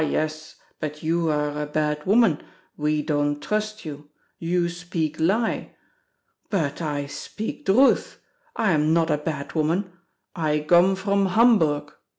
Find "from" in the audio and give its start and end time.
10.95-11.27